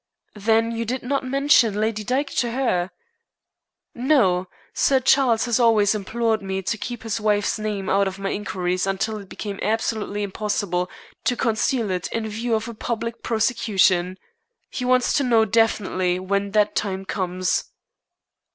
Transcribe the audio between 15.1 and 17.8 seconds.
to know definitely when that time comes."